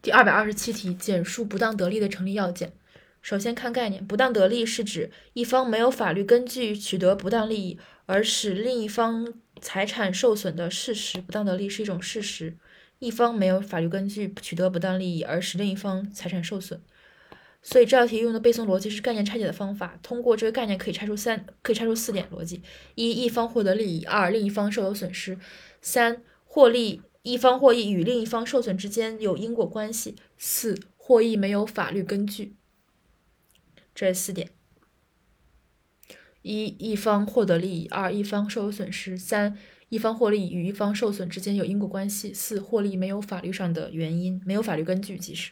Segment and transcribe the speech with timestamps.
[0.00, 2.72] 第二百二十七题，简述不当得利的成立要件。
[3.20, 11.20] 首先看概念，不当得利是指一方没有法律根据取得不当利益，而使另一方财产受损的事实。
[11.20, 12.56] 不当得利是一种事实，
[13.00, 16.80] 一方没有法律根据取得不当利益，而使另一方财产受损。
[17.60, 19.98] 所以这道题用的背诵逻辑是概念拆解的方法。
[20.00, 22.62] 通过这个概念可以拆出三，可以拆出四点逻辑：
[22.94, 25.34] 一、一方获得利益；二、另一方受有损失；
[25.82, 32.56] 三、获利一方获益与另一方受损之间有因果关系；四、获益没有法律根据。
[33.94, 34.50] 这四点：
[36.42, 45.46] 一、一方获得利益；二、一方受有损失；三、一方获利与一方受损之间有因果关系；四、获利没有法律上的原因，没有法律根据即是。